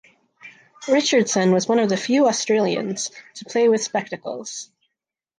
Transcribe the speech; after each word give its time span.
Richardson 0.87 1.51
was 1.51 1.67
one 1.67 1.77
of 1.77 1.89
the 1.89 1.95
few 1.95 2.27
Australians 2.27 3.11
to 3.35 3.45
play 3.45 3.69
with 3.69 3.83
spectacles. 3.83 4.71